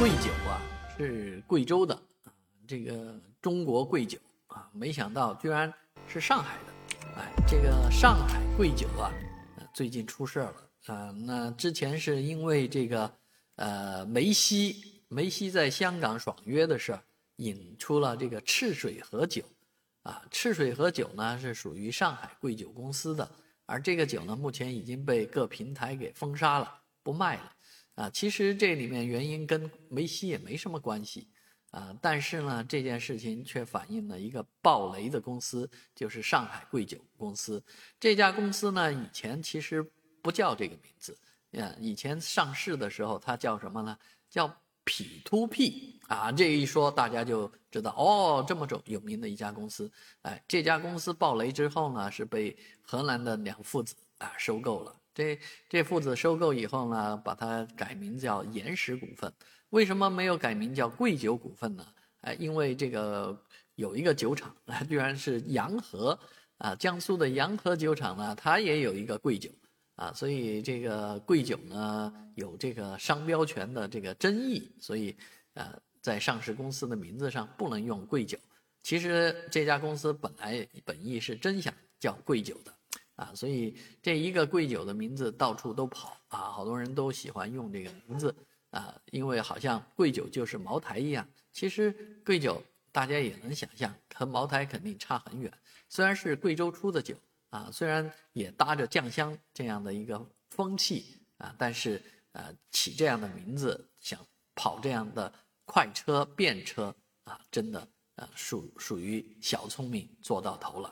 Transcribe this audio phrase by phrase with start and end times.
[0.00, 0.62] 贵酒啊，
[0.96, 2.02] 是贵州的，
[2.66, 5.70] 这个中国贵酒啊，没想到居然
[6.08, 6.72] 是上海的，
[7.18, 9.12] 哎，这个上海贵酒啊，
[9.74, 10.54] 最近出事了
[10.86, 11.10] 啊。
[11.10, 13.12] 那之前是因为这个
[13.56, 16.98] 呃梅西，梅西在香港爽约的事，
[17.36, 19.42] 引出了这个赤水河酒
[20.04, 20.22] 啊。
[20.30, 23.30] 赤水河酒呢是属于上海贵酒公司的，
[23.66, 27.52] 而这个酒呢目前已经被各平台给封杀了，不卖了。
[28.00, 31.28] 啊，其实这里面原因跟梅西也没什么关系，
[31.70, 37.62] 啊，但是呢，这件事情却反映了一个暴雷的公司，就是上海贵酒公司。
[37.98, 39.84] 这家公司呢，以前其实
[40.22, 41.14] 不叫这个名字，
[41.58, 43.94] 啊，以前上市的时候它叫什么呢？
[44.30, 44.48] 叫
[44.84, 46.32] P to P 啊。
[46.32, 49.92] 这一说大家就知道，哦，这么种有名的一家公司。
[50.22, 54.96] 哎，这家公司暴雷之后呢，是被荷兰的两父子啊收购了。
[55.20, 55.38] 这
[55.68, 59.30] 这父子收购以后呢，把它改名叫岩石股份。
[59.68, 61.86] 为什么没有改名叫贵酒股份呢？
[62.22, 63.38] 哎，因为这个
[63.74, 64.56] 有一个酒厂，
[64.88, 66.18] 居然是洋河
[66.56, 69.50] 啊，江苏的洋河酒厂呢，它也有一个贵酒
[69.96, 75.14] 啊，所以这个贵酒呢有这个商标权的这个争议，所以
[75.54, 78.38] 呃，在上市公司的名字上不能用贵酒。
[78.82, 82.74] 其实这家公司本来本意是真想叫贵酒的。
[83.20, 88.34] 啊，所以这一个贵酒的名字到处都跑啊，好多人都喜欢用这个名字
[88.70, 91.28] 啊，因为好像贵酒就是茅台一样。
[91.52, 91.92] 其实
[92.24, 95.52] 贵酒大家也能想象，和茅台肯定差很远。
[95.90, 97.14] 虽然是贵州出的酒
[97.50, 102.00] 啊，虽然也搭着酱香这样的一个风气啊，但是
[102.32, 104.18] 呃，起这样的名字，想
[104.54, 105.30] 跑这样的
[105.66, 110.90] 快车便车啊，真的呃属属于小聪明做到头了。